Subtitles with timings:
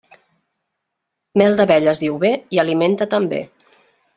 [1.41, 3.43] Mel d'abelles diu bé, i alimenta també.